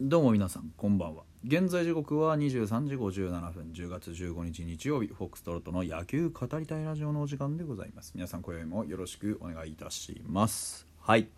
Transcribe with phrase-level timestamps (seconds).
[0.00, 1.22] どうも皆さんこんばんは。
[1.46, 8.10] 現在時刻は23時57分10月15日日曜日フォックストロットの野球語りたいラジオのお時間でございます。
[8.16, 10.88] 皆さん今宵もよろしくお願いいたします。
[11.00, 11.28] はい。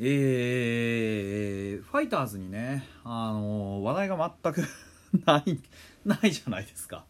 [0.00, 4.64] えー、ファイターズにねあの話題が全く
[5.24, 5.60] ない
[6.04, 7.04] ないじゃないですか。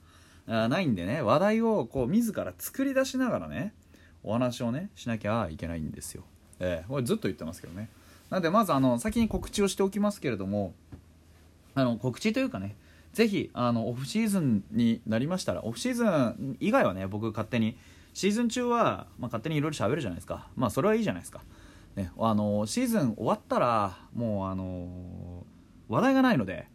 [0.46, 3.72] あないんでね話題をこう自ら作り出しながらね
[4.22, 6.24] お話をねしなきゃいけないんですよ。
[6.60, 7.88] えー、これずっと言ってますけどね。
[8.30, 10.74] なのでまずあの先に告知をしておきますけれども
[11.74, 12.77] あの告知というかね
[13.12, 17.77] ぜひあのオフシーズンになりましたらオフシーズン以外はね僕勝手に
[18.14, 20.48] シーズン中は、まあ、勝手にいろいろ喋るじゃないですか。
[20.56, 21.41] まあそれはいいじゃないですか、
[21.95, 25.45] ね、あのシーズン終わったらもうあの
[25.88, 26.66] 話題がないので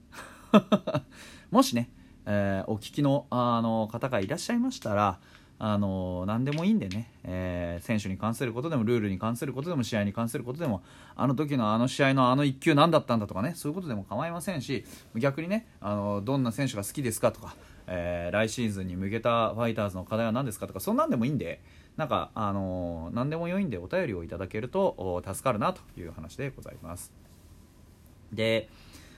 [1.51, 1.89] もしね、
[2.25, 5.19] えー、お聞きのあの方がいらっしゃいましたら
[5.65, 10.83] あの何でもいいんでね、えー、選手に関することでもルールに関することでも試合に関することでも
[11.15, 14.83] あの時のあの試合のあの1球何だったんだとかねそういうことでも構いませんし
[15.15, 17.55] 逆にねあのどんな選手が好きですかとか、
[17.87, 21.61] えー、来シーズンに向けたファイターズの課題は何ですかとかそんなんでもいいんで
[21.95, 27.13] なんかあの何でも良いんでお便りをいただけると助かるなという話でございます。
[28.33, 28.67] で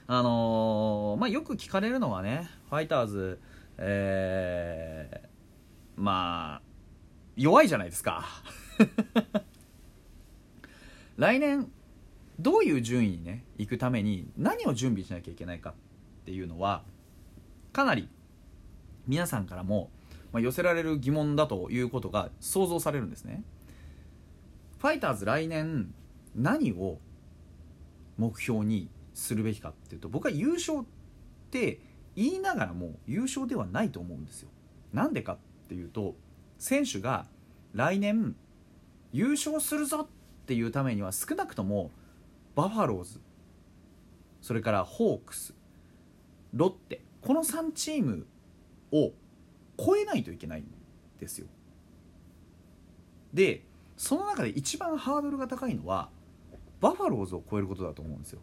[0.06, 3.40] あの、まあ、よく聞かれるのはねファイターズ、
[3.78, 5.35] えー
[5.96, 6.62] まあ
[7.36, 8.24] 弱いじゃないですか。
[11.16, 11.70] 来年
[12.38, 15.74] どういう順位にね行くために何を準備しなきゃいけないかっ
[16.24, 16.84] ていうのは
[17.72, 18.08] かなり
[19.06, 19.90] 皆さんからも、
[20.32, 23.42] まあ、寄せられる疑問だということが想像されるんですね。
[24.78, 25.94] ファイターズ来年
[26.34, 26.98] 何を
[28.18, 30.84] 目標にするべきかっていうと僕は優勝っ
[31.50, 31.80] て
[32.14, 34.50] 言いながらも優勝ではないと思うんですよ。
[34.92, 36.14] なんでかっていうと
[36.58, 37.26] 選手が
[37.74, 38.34] 来年
[39.12, 40.06] 優勝するぞっ
[40.46, 41.90] ていうためには少なくとも
[42.54, 43.20] バファローズ
[44.40, 45.54] それからホークス
[46.52, 48.26] ロッテこの3チーム
[48.92, 49.12] を
[49.76, 50.66] 超えないといけないん
[51.18, 51.48] ですよ。
[53.34, 53.64] で
[53.96, 56.08] その中で一番ハードルが高いのは
[56.80, 58.40] バファローズを超えることだと思うんですよ。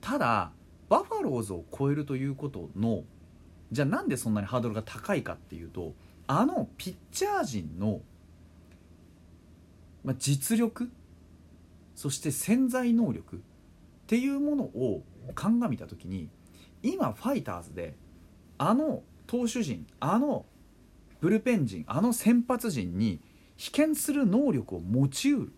[0.00, 0.52] ただ
[0.88, 3.04] バファローズを超えるということの
[3.72, 5.94] じゃあなんでそんなにハードルが高いかっていうと
[6.26, 8.00] あのピッチャー陣の、
[10.04, 10.90] まあ、実力
[11.96, 13.38] そして潜在能力っ
[14.06, 15.02] ていうものを
[15.34, 16.28] 鑑みた時に
[16.82, 17.94] 今ファイターズで
[18.58, 20.44] あの投手陣あの
[21.20, 23.20] ブルペン陣あの先発陣に
[23.56, 25.52] 被験する能力を持ちうる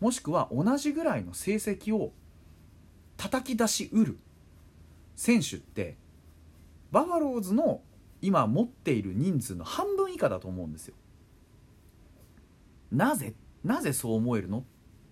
[0.00, 2.12] もしくは同じぐらいの成績を
[3.16, 4.18] 叩き出しうる
[5.16, 5.96] 選手って
[6.90, 7.82] バファローズの
[8.20, 10.94] 今持っている人数の半分以下だと思うんですよ。
[12.90, 13.34] なぜ
[13.64, 14.62] なぜそう思えるのっ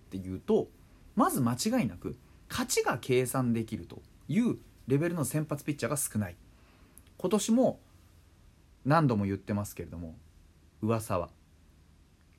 [0.09, 0.69] ていうと
[1.15, 2.17] まず間違いなく
[2.49, 6.35] 勝ちが計算できるというレベルの先発ピッチャーが少ない。
[7.17, 7.79] 今年も
[8.85, 10.15] 何度も言ってますけれども
[10.81, 11.29] 上沢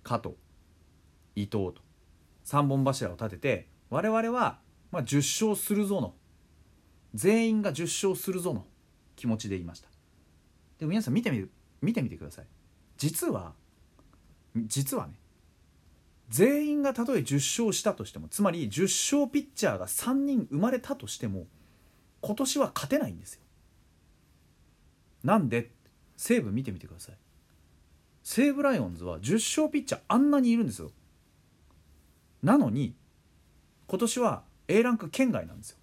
[0.03, 0.34] 加藤
[1.34, 1.75] 伊藤と
[2.44, 4.59] 3本柱を立てて我々は
[4.91, 5.16] ま10
[5.48, 6.15] 勝するぞの。
[7.15, 8.66] 全員が10勝するぞの。
[9.18, 9.88] 気持ちでいました。
[10.78, 11.50] でも皆さん見てみる
[11.82, 12.46] 見てみてください。
[12.96, 13.52] 実は
[14.54, 15.14] 実はね
[16.30, 18.82] 全員がたとえ10勝したとしてもつまり10
[19.18, 21.46] 勝ピッチャーが3人生まれたとしても
[22.20, 23.40] 今年は勝てないんですよ。
[25.24, 25.70] なんで
[26.16, 27.16] 西武見てみてください。
[28.22, 30.90] 西武ライオンズは10勝ピッチャーあんなにいるんですよ。
[32.42, 32.94] なのに
[33.88, 35.78] 今年は A ランク圏外なんですよ。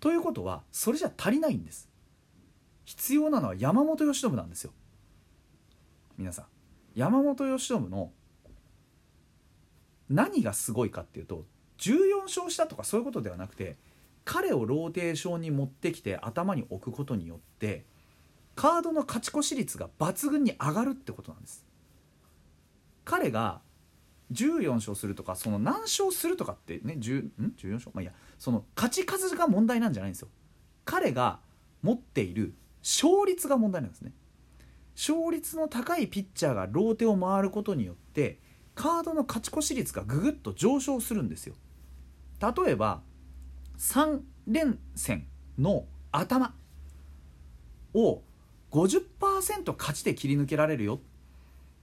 [0.00, 1.91] ということはそれじゃ足りないんです。
[2.84, 4.72] 必要なのは山本由伸なんですよ。
[6.18, 6.46] 皆さん。
[6.94, 8.12] 山本由伸の
[10.08, 11.46] 何がすごいかっていうと
[11.78, 13.76] 14勝したとかそういうことではなくて
[14.24, 17.84] 彼をローテーションに持ってきて頭に置くことによって
[18.54, 21.64] カードの勝ち越し率が抜群に上がるってことなんです。
[23.04, 23.62] 彼が
[24.32, 30.28] 14勝するとかその何勝するとかってね10ん？14勝まあいやその勝ち数が問題なんじゃないんですよ。
[30.84, 31.40] 彼が
[31.82, 34.12] 持っている勝率が問題なんですね。
[34.94, 38.38] 勝率の高いピッチャーがローテを回ることによって
[38.74, 41.54] カードの勝ち越し率がぐぐっと上昇するんですよ。
[42.40, 43.02] 例えば
[43.78, 45.26] 3連戦
[45.58, 46.54] の頭
[47.94, 48.22] を
[48.70, 50.98] 50%勝ちで切り抜けられるよっ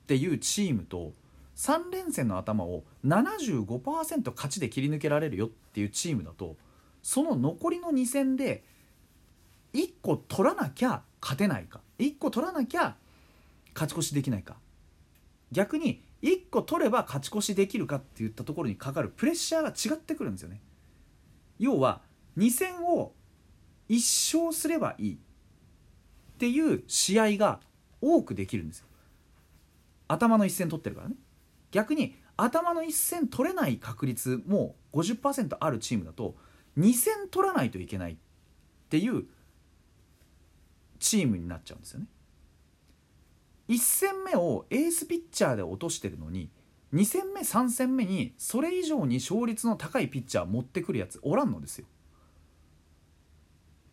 [0.07, 1.13] ていうチームと
[1.56, 6.57] 3連戦の頭を75%勝ちで切り抜けられるよっていうチームだと
[7.04, 8.63] その残りの2戦で
[9.74, 11.81] 1個取らなきゃ勝てないか。
[12.00, 12.95] 1個取らなきゃ
[13.74, 14.57] 勝ち越しできないか。
[15.51, 20.62] 逆に1個取れば勝ち越しできるかっていったところにかかるプレッシャーが違ってくるんですよね。
[21.57, 22.01] 要は
[22.38, 23.13] 2戦を
[23.89, 25.18] 1勝すればいいっ
[26.38, 27.60] ていう試合が
[28.01, 28.86] 多くできるんですよ。
[30.07, 31.15] 頭の一戦取ってるからね。
[31.72, 36.36] 逆に頭の一戦取れない確率も50%あるチームだと
[36.77, 38.18] 2戦取らないといけないっ
[38.89, 39.25] ていう
[41.00, 42.07] チームになっちゃうんですよね。
[43.69, 46.50] 1戦目をエースピッチャーで落としてるのに
[46.94, 51.86] 2戦目3戦目にそれ以上に勝率の高いピッチャー持ってくるやつおらんのですよ。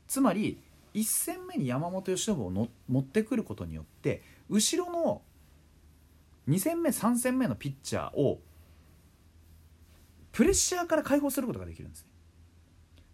[0.09, 0.59] つまり
[0.95, 5.23] 1戦目に山本由伸をの持ってくることによって後ろの
[6.49, 8.41] 2戦目3戦目のピッチャーを
[10.33, 12.09] プレッシャーから解放することができるんですね。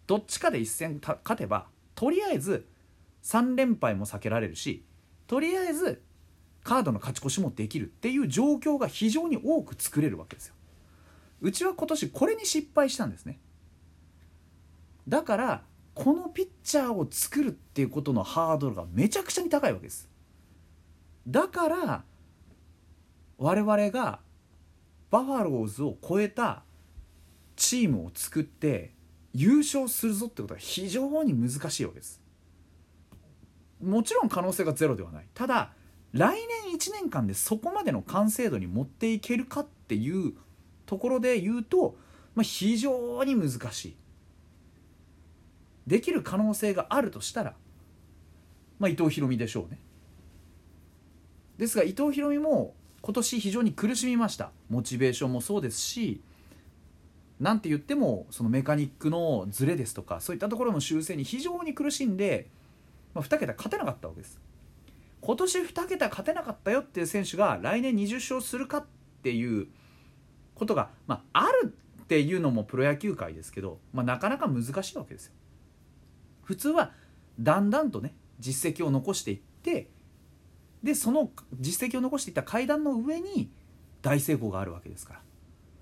[0.07, 2.65] どっちかで1戦勝てばとりあえず
[3.23, 4.83] 3連敗も避けられるし
[5.27, 6.01] とりあえず
[6.63, 10.55] カードの勝ち越しもできるっていう状況が非常に多く作れるわけですよ。
[11.41, 13.39] うちは今年これに失敗したんですね。
[15.07, 20.09] だからこのピッチャーを作るっていうことのハードルがめちゃくちゃに高いわけです。
[21.27, 22.03] だから
[23.37, 24.19] 我々が
[25.11, 26.63] バファローズを超えた
[27.55, 28.93] チームを作って
[29.33, 32.22] 優勝するぞってことは非常に難しいわけです。
[33.83, 35.25] もちろん可能性がゼロではない。
[35.33, 35.71] ただ
[36.13, 40.33] 来年1年間でそこまでの完成度に持っていけるかっていう
[40.85, 41.95] ところで言うと、
[42.35, 43.95] まあ、非常に難しい。
[45.87, 47.55] できる可能性があるとしたら、
[48.79, 49.79] まあ、伊藤大海でしょうね。
[51.57, 54.51] ですが伊藤大海も今年非常に苦しみました。
[54.69, 56.21] モチベーションもそうですし
[57.39, 62.49] なんて言ってもそのメカニックのズレですとかそういったところの修正に非常に苦しんで、
[63.13, 64.39] まあ、2桁勝てなかったわけです。
[65.21, 68.85] 今年2桁勝てなかったよっていう選手が来年20勝するかっ
[69.23, 69.67] ていう
[70.55, 75.33] ことが、まあ、あるっていうのもプロ野球界ですけど、まあ、なかなか難しいわけですよ。
[76.43, 76.91] 普通は
[77.39, 79.89] だんだんとね実績を残していって
[80.83, 83.49] でその実績を残していった階段の上に
[84.01, 85.21] 大成功があるわけですから。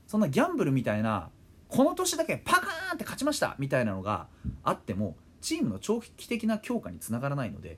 [0.05, 1.29] そんなギャンブルみたいな
[1.69, 4.27] この年だけパカーンって勝ちましたみたいなのが
[4.61, 7.77] あってもチームの長期的な強化につながらないので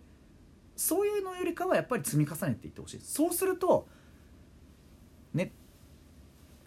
[0.75, 2.99] そういうのよりかはやっぱり積み重ねていってほしい。
[3.01, 3.87] そうすると
[5.33, 5.51] ね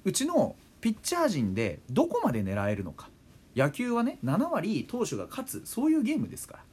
[0.05, 3.11] うちのピッチャー陣でどこまで狙えるのか。
[3.57, 6.65] 野球はね7割投手が勝つそういうゲームですから。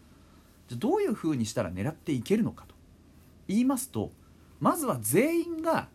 [0.68, 2.76] じゃどういうふうにしたら狙っていけるのかと。
[3.48, 4.12] 言いますと
[4.60, 5.90] まずは全員が、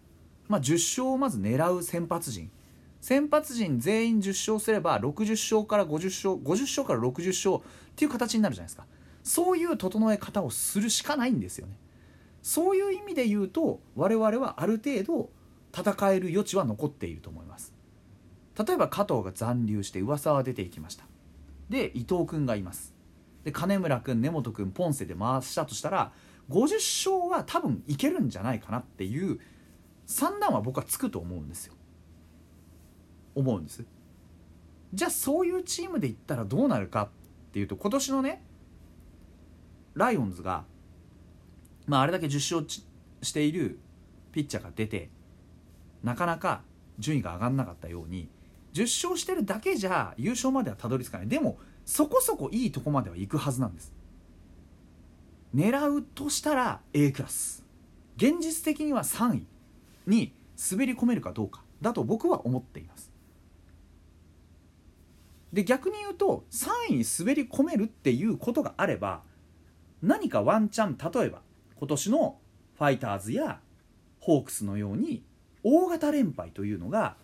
[0.48, 2.50] まあ、10勝をまず狙う先発陣。
[3.00, 8.86] 先発陣全員10勝すれば60勝から50勝50勝から60勝っていう形になるじゃないですか。
[9.22, 11.78] そういう整え方をするしかないんですよね。
[12.42, 15.30] そういう意味で言うと我々はある程度
[15.76, 17.72] 戦える余地は残っていると思います。
[18.66, 21.04] 例えば加藤が残留して噂は出ていきました。
[21.68, 22.94] で伊藤君がいます。
[23.44, 26.12] で金村君根本君ポンセで回したとしたら
[26.50, 29.38] 50勝は多分いけるんじゃないかなっていう
[30.06, 31.74] 算段は僕はつくと思うんですよ。
[33.38, 33.84] 思うんです。
[34.92, 37.08] じゃあそういうチームでいったらどうなるかっ
[37.52, 38.42] ていうと今年のね
[39.94, 40.64] ライオンズが、
[41.86, 42.86] まあ、あれだけ10勝
[43.22, 43.78] している
[44.32, 45.10] ピッチャーが出て
[46.02, 46.62] なかなか
[46.98, 48.28] 順位が上がんなかったように
[48.74, 51.28] 10勝してるだけじゃ優勝まではたどり着かない。
[51.28, 53.92] でもそこそこいいとこまでは行くはずなんです。
[55.54, 57.64] 狙うとしたら A クラス。
[58.16, 59.46] 現実的には3位
[60.06, 60.34] に
[60.70, 61.62] 滑り込めるかどうか。
[61.80, 63.10] だと僕は思っています。
[65.52, 69.22] で逆に言うと3位に滑り込めるっていうことがあれば
[70.02, 71.40] 何かワンチャン例えば
[71.76, 72.38] 今年の
[72.76, 73.60] ファイターズや
[74.20, 75.24] ホークスのように
[75.62, 77.16] 大型連敗というのが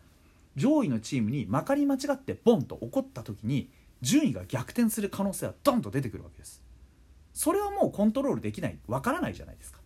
[0.57, 6.62] 上位のチームにまかり間違ってボンと起こった時に順位が逆転する可能性はドンと出てくるわけです。
[7.33, 9.81] それはもうコントロールできないわからないじゃないですか。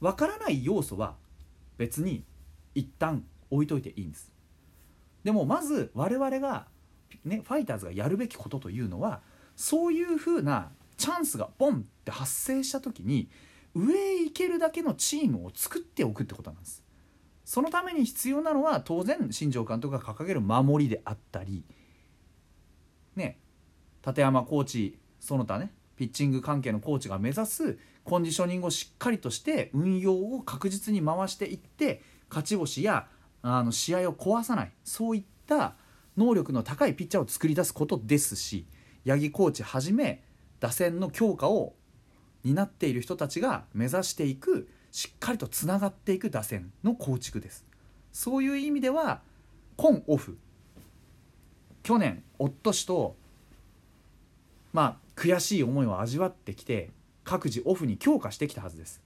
[0.00, 1.16] わからない要素は
[1.76, 2.24] 別に
[2.74, 4.32] 一旦置いといていいんです。
[5.24, 6.66] でもまず我々が
[7.24, 9.20] ねファイターズがやるべきことというのは
[9.56, 13.28] そういうふうなチャンスがボンって発生した時に
[13.74, 16.82] 上へ行けるだけのチームを作っておくってことなんです。
[17.44, 21.64] そのために必要なのは当然新庄監督が掲げる守りであったり
[23.16, 23.38] ね
[24.06, 33.06] 立山コーチその他ねピッチング関係のコーチが目指すコンディショニングをしっかりとして運用を確実に回していって勝ち星や
[33.42, 35.74] あの試合を壊さないそういった
[36.16, 38.66] 能力の高いピッチャーを作り出すことですし
[39.06, 40.22] 八木コーチはじめ
[40.60, 41.74] 打線の強化を
[42.44, 47.64] 担っている人たちが目指していくしっかりとつながっていく打線の構築です。
[48.12, 49.22] そういう意味では
[49.76, 50.38] 今オフ。
[51.82, 53.16] 去年おっとしと
[54.72, 56.90] まあ悔しい思いを味わってきて
[57.24, 59.02] 各自オフに強化してきたはずです。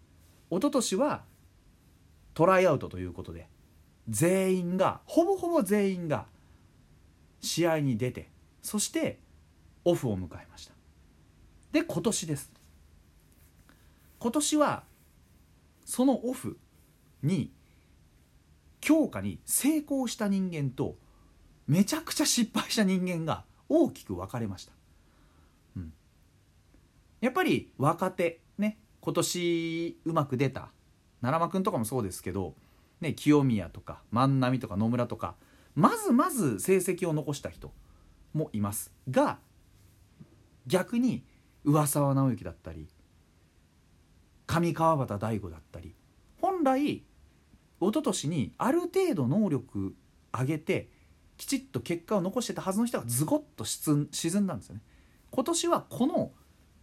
[0.50, 1.22] 一昨年は
[2.34, 3.48] トライアウトということで
[4.08, 6.26] 全員がほぼほぼ全員が
[7.46, 8.28] 試合に出て
[8.62, 9.18] そして
[9.84, 10.74] オフを迎えました。
[11.72, 12.52] で今年です。
[14.18, 14.82] 今年は
[15.84, 16.58] そのオフ
[17.22, 17.50] に
[18.80, 20.96] 強化に成功した人間と
[21.66, 24.72] めちゃくちゃ失敗した人間が大きく分かれました、
[25.76, 25.92] うん、
[27.20, 30.70] やっぱり若手ね今年うまく出た
[31.20, 32.54] 奈良間君とかもそうですけど、
[33.00, 35.34] ね、清宮とか万波とか野村とか
[35.76, 37.72] まずまず成績を残した人
[38.32, 39.38] もいますが
[40.66, 41.22] 逆に
[41.64, 42.88] 上沢直之だったり
[44.46, 45.94] 上川端大吾だったり
[46.40, 47.04] 本来一
[47.80, 49.94] 昨年にある程度能力
[50.32, 50.88] 上げて
[51.36, 54.80] きちっと結果を残してたはずの人がズゴッと沈んだんですよね。
[55.30, 56.32] 今年はこの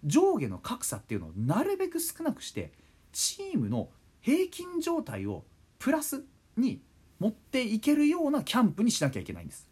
[0.04, 2.72] 上下の格差っていうのをなるべく少なくして
[3.12, 3.90] チームの
[4.22, 5.46] 平均状態を
[5.80, 6.24] プラス
[6.56, 6.82] に
[7.24, 9.70] 持っていけるようなキャンプにしなきゃいけないんです。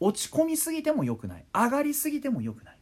[0.00, 1.44] 落ち込みすぎても良くない。
[1.54, 2.78] 上がりすぎても良くない。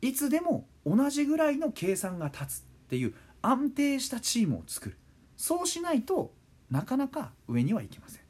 [0.00, 4.98] いつでも同じぐらいの計算が立つっていう安定したチームを作る。
[5.36, 6.32] そうしないと
[6.70, 8.22] なかなか上にはいきません。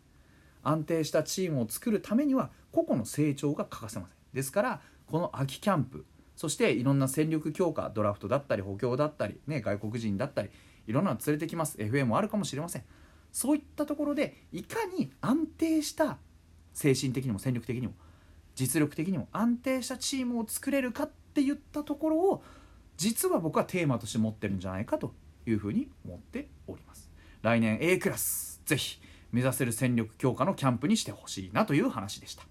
[0.65, 4.17] 安定したチームを作るためには個々の成長が欠かせません。
[4.35, 10.51] ですからこの秋キャンプそしていろんな戦力強化ドラフトだったり補強だったり、ね、外国人だったり
[10.89, 11.79] いろんなの連れてきます。
[11.79, 12.85] FA もあるかもしれません。
[13.33, 16.19] そういったところでいかに安定した
[16.73, 17.95] 精神的にも戦力的にも
[18.55, 22.43] 実力的にも安定したチームを作れるかっていったところを
[22.97, 25.15] 実は僕はテーマとして持ってるんじゃないかと
[25.47, 27.11] いうふうに思っております。
[27.43, 29.01] 来年 A クラスぜひ
[29.33, 32.43] 目指せる戦力強化のキャンプにしてほしいなという話でした。